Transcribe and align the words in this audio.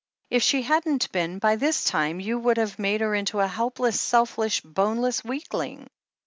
If 0.31 0.41
she 0.41 0.63
hadn't 0.63 1.11
been, 1.11 1.37
by 1.37 1.57
this 1.57 1.83
time 1.83 2.19
you 2.19 2.39
would 2.39 2.57
have 2.57 2.79
made 2.79 3.01
her 3.01 3.13
into 3.13 3.39
a 3.39 3.45
helpless, 3.47 4.01
selfish, 4.01 4.59
boneless 4.61 5.23
weakling. 5.23 5.91